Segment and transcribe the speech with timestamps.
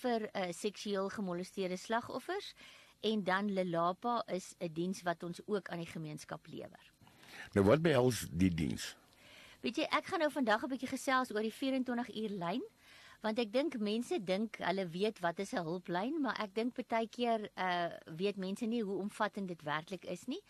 [0.00, 2.54] vir uh, seksueel gemolesteerde slagoffers
[3.00, 6.92] en dan Lelapa is 'n diens wat ons ook aan die gemeenskap lewer.
[7.52, 8.96] Nou wat behels die diens?
[9.60, 12.64] Weet jy, ek gaan nou vandag 'n bietjie gesels oor die 24 uur lyn
[13.24, 17.08] want ek dink mense dink hulle weet wat is 'n hulplyn, maar ek dink baie
[17.08, 17.88] keer uh
[18.20, 20.42] weet mense nie hoe omvattend dit werklik is nie.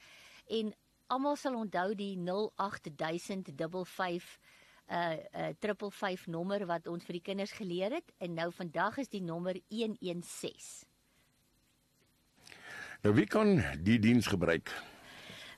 [0.48, 0.74] En
[1.06, 4.38] almal sal onthou die 08055
[4.90, 9.08] uh uh 555 nommer wat ons vir die kinders geleer het en nou vandag is
[9.08, 10.88] die nommer 116.
[13.02, 14.93] Nou wie kan die diens gebruik?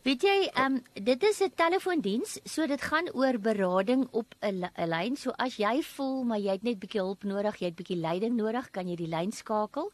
[0.07, 4.71] Weet jy, ehm um, dit is 'n telefoondiens, so dit gaan oor berading op 'n
[4.87, 5.17] lyn.
[5.17, 8.37] So as jy voel maar jy het net bietjie hulp nodig, jy het bietjie leiding
[8.37, 9.91] nodig, kan jy die lyn skakel.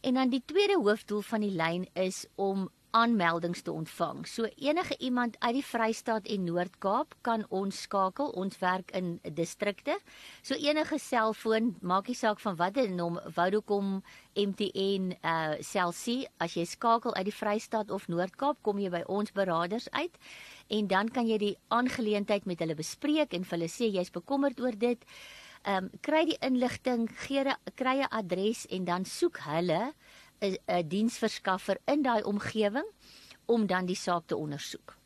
[0.00, 4.24] En dan die tweede hoofdoel van die lyn is om aanmeldings te ontvang.
[4.28, 8.30] So enige iemand uit die Vrystaat en Noord-Kaap kan ons skakel.
[8.38, 9.98] Ons werk in distrikte.
[10.42, 14.00] So enige selfoon, maak nie saak van watter nommer, Vodacom,
[14.36, 19.04] MTN, uh Cell C, as jy skakel uit die Vrystaat of Noord-Kaap, kom jy by
[19.12, 20.16] ons beraders uit
[20.72, 24.60] en dan kan jy die aangeleentheid met hulle bespreek en vir hulle sê jy's bekommerd
[24.60, 25.02] oor dit.
[25.66, 27.42] Ehm um, kry die inligting, gee
[27.74, 29.94] kry 'n adres en dan soek hulle
[30.40, 32.86] 'n diensverskaffer in daai omgewing
[33.44, 34.96] om dan die saak te ondersoek.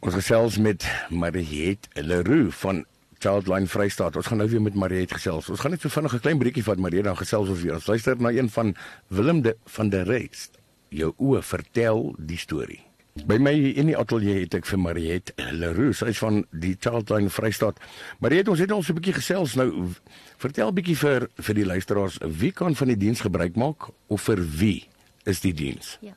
[0.00, 2.84] Ons gesels met Mariet Leroux van
[3.18, 4.16] Childline Vrystaat.
[4.16, 5.48] Ons gaan nou weer met Mariet gesels.
[5.48, 7.74] Ons gaan net so vinnig 'n klein breekie vat Mariet dan gesels ons weer.
[7.74, 8.76] Ons luister na een van
[9.08, 10.58] Willem de van der Rest.
[10.88, 12.89] Jou oë vertel die storie.
[13.28, 17.28] By my in die ateljee het ek vir Mariet Leroux, sy is van die Childline
[17.32, 17.80] Vrystaat.
[18.24, 19.92] Mariet, ons het so 'n bietjie gesels nou.
[20.38, 24.40] Vertel bietjie vir vir die luisteraars, wie kan van die diens gebruik maak of vir
[24.58, 24.88] wie
[25.24, 25.98] is die diens?
[26.00, 26.14] Ja.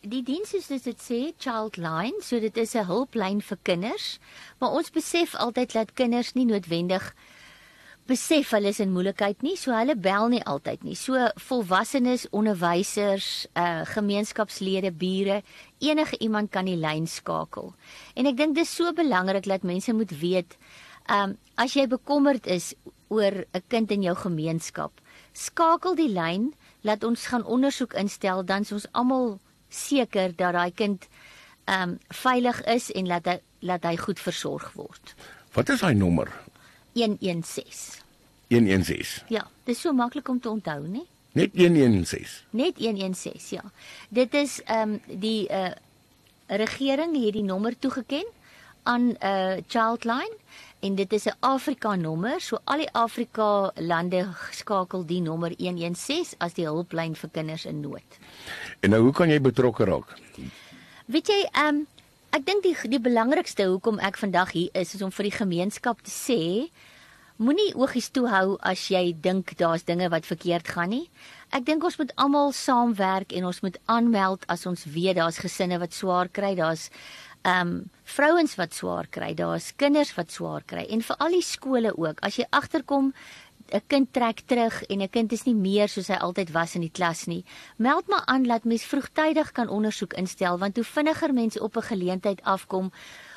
[0.00, 4.18] Die diens is dit sê Childline, so dit is 'n hulplyn vir kinders,
[4.58, 7.14] maar ons besef altyd dat kinders nie noodwendig
[8.08, 10.96] besef hulle is in moeilikheid nie, so hulle bel nie altyd nie.
[10.98, 15.42] So volwassenes, onderwysers, uh gemeenskapslede, bure,
[15.78, 17.74] enige iemand kan die lyn skakel.
[18.16, 20.56] En ek dink dis so belangrik dat mense moet weet,
[21.08, 22.74] um as jy bekommerd is
[23.10, 24.92] oor 'n kind in jou gemeenskap,
[25.32, 29.38] skakel die lyn, laat ons gaan ondersoek instel, dan is ons almal
[29.68, 31.08] seker dat daai kind
[31.66, 35.14] um veilig is en laat hy laat hy goed versorg word.
[35.52, 36.30] Wat is hy nommer?
[36.92, 38.02] 116.
[38.48, 39.24] 116.
[39.28, 41.04] Ja, dit is so maklik om te onthou, né?
[41.32, 42.44] Net 116.
[42.50, 43.70] Net 116, ja.
[44.08, 45.70] Dit is ehm um, die uh
[46.50, 48.26] regering het die nommer toegeken
[48.82, 50.36] aan 'n uh, Childline
[50.80, 52.40] en dit is 'n Afrika nommer.
[52.40, 57.80] So al die Afrika lande skakel die nommer 116 as die hulplyn vir kinders in
[57.80, 58.18] nood.
[58.80, 60.18] En nou hoe kan jy betrokke raak?
[61.04, 61.86] Weet jy, ehm um,
[62.32, 66.02] ek dink die die belangrikste hoekom ek vandag hier is is om vir die gemeenskap
[66.06, 66.40] te sê
[67.40, 71.06] Moenie oogies toe hou as jy dink daar's dinge wat verkeerd gaan nie.
[71.56, 75.78] Ek dink ons moet almal saamwerk en ons moet aanmeld as ons weet daar's gesinne
[75.80, 76.90] wat swaar kry, daar's
[77.48, 81.94] um vrouens wat swaar kry, daar's kinders wat swaar kry en vir al die skole
[81.96, 82.20] ook.
[82.20, 83.14] As jy agterkom
[83.72, 86.80] 'n kind trek terug en 'n kind is nie meer soos hy altyd was in
[86.80, 87.44] die klas nie.
[87.76, 91.82] Meld maar aan dat mens vroegtydig kan ondersoek instel want hoe vinniger mense op 'n
[91.82, 92.90] geleentheid afkom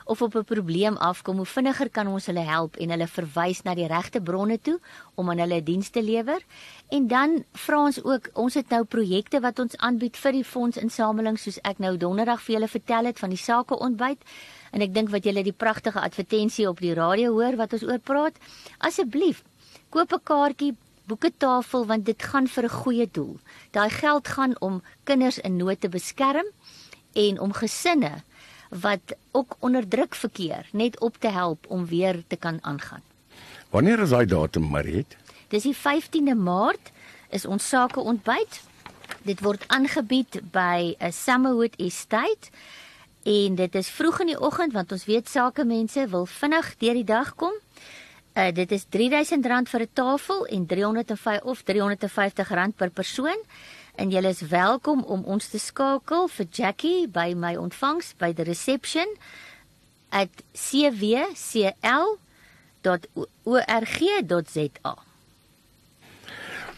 [0.05, 3.75] of op 'n probleem afkom, hoe vinniger kan ons hulle help en hulle verwys na
[3.75, 4.79] die regte bronne toe
[5.15, 6.41] om aan hulle dienste lewer.
[6.89, 11.39] En dan vra ons ook, ons het nou projekte wat ons aanbied vir die fondsinsameling
[11.39, 14.21] soos ek nou donderdag vir julle vertel het van die sake ontbyt.
[14.71, 17.99] En ek dink wat julle die pragtige advertensie op die radio hoor wat ons oor
[17.99, 18.37] praat,
[18.77, 19.43] asseblief
[19.93, 20.73] koop 'n kaartjie,
[21.05, 23.37] boek 'n tafel want dit gaan vir 'n goeie doel.
[23.71, 26.47] Daai geld gaan om kinders in nood te beskerm
[27.13, 28.23] en om gesinne
[28.69, 33.01] wat ook onder druk verkeer net op te help om weer te kan aangaan.
[33.69, 35.17] Wanneer is daai datum, Mariet?
[35.47, 36.91] Dis die 15de Maart
[37.29, 38.61] is ons sake ontbyt.
[39.21, 42.49] Dit word aangebied by 'n Summerwood Estate
[43.23, 46.93] en dit is vroeg in die oggend want ons weet sake mense wil vinnig deur
[46.93, 47.53] die dag kom.
[48.33, 53.39] Uh dit is R3000 vir 'n tafel en 305 of R350 per persoon.
[53.95, 58.43] En julle is welkom om ons te skakel vir Jackie by my ontvangs by the
[58.43, 59.07] reception
[60.09, 61.73] at cwcl.org.za.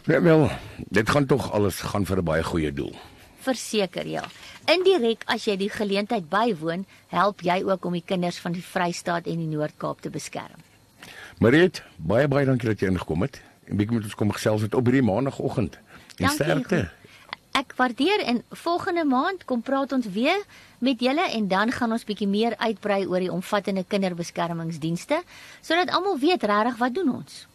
[0.06, 2.96] Ja, wel, dit gaan tog alles gaan vir 'n baie goeie doel.
[3.40, 4.24] Verseker ja.
[4.66, 9.26] Indirek as jy die geleentheid bywoon, help jy ook om die kinders van die Vrystaat
[9.26, 10.75] en die Noord-Kaap te beskerm.
[11.44, 13.42] Mariet, baie baie dankie dat jy ingekom het.
[13.68, 15.80] En bietjie met ons kom gesels het op hierdie maandagooggend.
[16.16, 16.86] En sterkte.
[17.56, 20.42] Ek waardeer en volgende maand kom praat ons weer
[20.80, 25.22] met julle en dan gaan ons bietjie meer uitbrei oor die omvattende kinderbeskermingsdienste
[25.62, 27.46] sodat almal weet regtig wat doen ons.